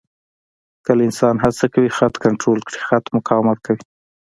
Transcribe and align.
کله 0.85 1.01
انسان 1.07 1.35
هڅه 1.43 1.65
کوي 1.73 1.89
خط 1.97 2.13
کنټرول 2.25 2.59
کړي، 2.67 2.79
خط 2.87 3.05
مقاومت 3.17 3.57
کوي. 3.65 3.83